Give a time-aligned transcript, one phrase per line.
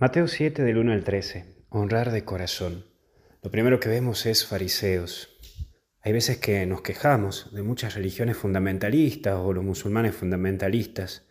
[0.00, 1.56] Mateo 7 del 1 al 13.
[1.70, 2.86] Honrar de corazón.
[3.42, 5.36] Lo primero que vemos es fariseos.
[6.02, 11.26] Hay veces que nos quejamos de muchas religiones fundamentalistas o los musulmanes fundamentalistas.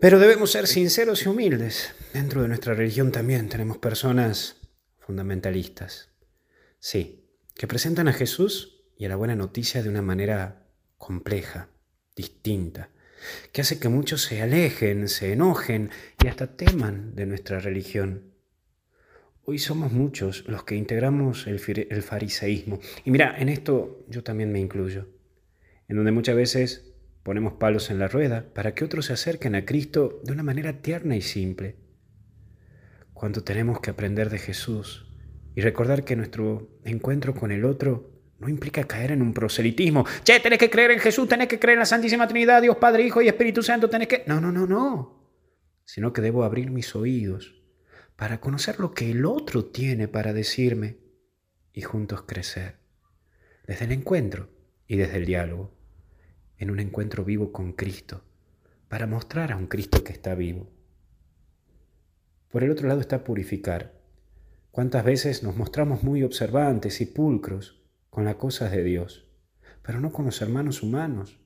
[0.00, 1.94] Pero debemos ser sinceros y humildes.
[2.12, 4.68] Dentro de nuestra religión también tenemos personas
[4.98, 6.10] fundamentalistas.
[6.80, 10.66] Sí, que presentan a Jesús y a la buena noticia de una manera
[10.98, 11.68] compleja,
[12.16, 12.90] distinta,
[13.52, 15.90] que hace que muchos se alejen, se enojen
[16.22, 18.32] y hasta teman de nuestra religión.
[19.44, 21.60] Hoy somos muchos los que integramos el,
[22.02, 22.80] fariseísmo.
[23.04, 25.06] Y mira, en esto yo también me incluyo,
[25.88, 26.92] en donde muchas veces
[27.22, 30.82] ponemos palos en la rueda para que otros se acerquen a Cristo de una manera
[30.82, 31.76] tierna y simple.
[33.14, 35.06] Cuando tenemos que aprender de Jesús
[35.54, 40.04] y recordar que nuestro encuentro con el otro no implica caer en un proselitismo.
[40.24, 43.04] Che, tenés que creer en Jesús, tenés que creer en la Santísima Trinidad, Dios Padre,
[43.04, 44.24] Hijo y Espíritu Santo, tenés que...
[44.26, 45.30] No, no, no, no.
[45.84, 47.62] Sino que debo abrir mis oídos
[48.16, 50.98] para conocer lo que el otro tiene para decirme
[51.72, 52.76] y juntos crecer.
[53.66, 54.48] Desde el encuentro
[54.86, 55.74] y desde el diálogo.
[56.58, 58.24] En un encuentro vivo con Cristo,
[58.88, 60.70] para mostrar a un Cristo que está vivo.
[62.50, 64.00] Por el otro lado está purificar.
[64.70, 67.85] ¿Cuántas veces nos mostramos muy observantes y pulcros?
[68.16, 69.26] Con las cosas de Dios,
[69.82, 71.38] pero no con los hermanos humanos.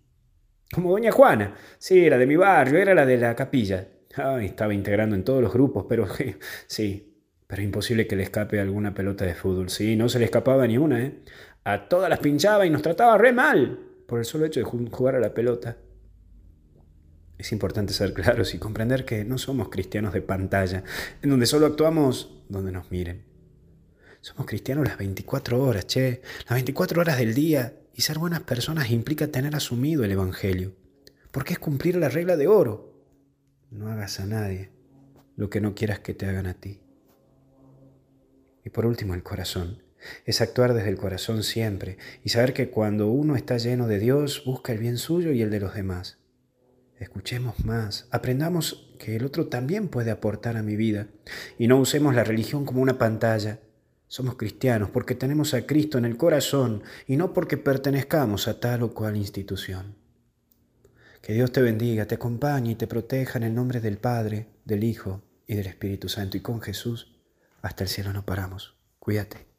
[0.72, 3.88] Como doña Juana, sí, era de mi barrio, era la de la capilla.
[4.14, 6.06] Ay, estaba integrando en todos los grupos, pero
[6.68, 9.68] sí, pero imposible que le escape alguna pelota de fútbol.
[9.68, 11.18] Sí, no se le escapaba ni una, ¿eh?
[11.64, 15.16] A todas las pinchaba y nos trataba re mal por el solo hecho de jugar
[15.16, 15.76] a la pelota.
[17.36, 20.84] Es importante ser claros y comprender que no somos cristianos de pantalla,
[21.20, 23.29] en donde solo actuamos donde nos miren.
[24.20, 27.76] Somos cristianos las 24 horas, che, las 24 horas del día.
[27.94, 30.74] Y ser buenas personas implica tener asumido el Evangelio,
[31.30, 32.94] porque es cumplir la regla de oro.
[33.70, 34.70] No hagas a nadie
[35.36, 36.80] lo que no quieras que te hagan a ti.
[38.64, 39.82] Y por último, el corazón.
[40.24, 44.44] Es actuar desde el corazón siempre y saber que cuando uno está lleno de Dios,
[44.46, 46.18] busca el bien suyo y el de los demás.
[46.98, 51.08] Escuchemos más, aprendamos que el otro también puede aportar a mi vida
[51.58, 53.60] y no usemos la religión como una pantalla
[54.10, 58.82] somos cristianos porque tenemos a Cristo en el corazón y no porque pertenezcamos a tal
[58.82, 59.94] o cual institución.
[61.22, 64.82] Que Dios te bendiga, te acompañe y te proteja en el nombre del Padre, del
[64.82, 66.36] Hijo y del Espíritu Santo.
[66.36, 67.20] Y con Jesús
[67.62, 68.74] hasta el cielo no paramos.
[68.98, 69.49] Cuídate.